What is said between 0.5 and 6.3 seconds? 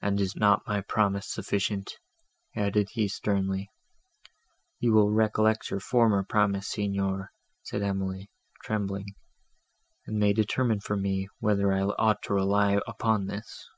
my promise sufficient?" added he sternly. "You will recollect your former